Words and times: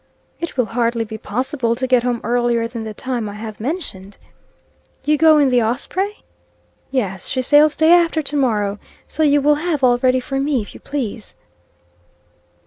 "It 0.39 0.57
will 0.57 0.65
hardly 0.65 1.05
be 1.05 1.19
possible 1.19 1.75
to 1.75 1.85
get 1.85 2.01
home 2.01 2.21
earlier 2.23 2.67
than 2.67 2.85
the 2.85 2.93
time 2.95 3.29
I 3.29 3.35
have 3.35 3.59
mentioned." 3.59 4.17
"You 5.05 5.15
go 5.15 5.37
in 5.37 5.49
the 5.49 5.61
Osprey?" 5.61 6.23
"Yes. 6.89 7.27
She 7.29 7.43
sails 7.43 7.75
day 7.75 7.91
after 7.91 8.23
to 8.23 8.35
morrow. 8.35 8.79
So 9.07 9.21
you 9.21 9.41
will 9.41 9.53
have 9.61 9.83
all 9.83 9.99
ready 9.99 10.19
for 10.19 10.39
me, 10.39 10.59
if 10.59 10.73
you 10.73 10.79
please." 10.79 11.35